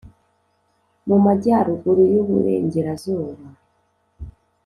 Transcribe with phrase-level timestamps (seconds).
[1.07, 3.45] mu majyaruguru y' uburengerazuba